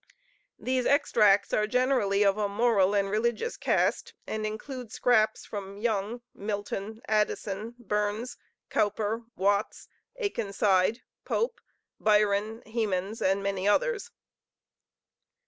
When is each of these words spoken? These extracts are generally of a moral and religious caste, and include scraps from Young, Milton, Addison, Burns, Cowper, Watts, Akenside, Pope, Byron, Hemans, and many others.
These 0.57 0.87
extracts 0.87 1.53
are 1.53 1.67
generally 1.67 2.25
of 2.25 2.35
a 2.35 2.49
moral 2.49 2.95
and 2.95 3.07
religious 3.07 3.55
caste, 3.55 4.15
and 4.25 4.47
include 4.47 4.91
scraps 4.91 5.45
from 5.45 5.77
Young, 5.77 6.23
Milton, 6.33 7.03
Addison, 7.07 7.75
Burns, 7.77 8.35
Cowper, 8.71 9.21
Watts, 9.35 9.89
Akenside, 10.19 11.01
Pope, 11.23 11.61
Byron, 11.99 12.63
Hemans, 12.65 13.21
and 13.21 13.43
many 13.43 13.67
others. 13.67 14.09